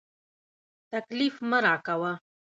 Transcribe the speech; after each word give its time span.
تکليف 0.91 1.35
مه 1.49 1.59
راکوه. 1.65 2.11